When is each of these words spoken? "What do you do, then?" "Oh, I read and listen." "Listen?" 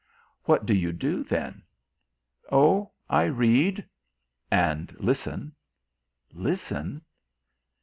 "What 0.45 0.65
do 0.65 0.73
you 0.73 0.91
do, 0.93 1.23
then?" 1.23 1.61
"Oh, 2.51 2.89
I 3.07 3.25
read 3.25 3.87
and 4.49 4.91
listen." 4.99 5.53
"Listen?" 6.33 7.01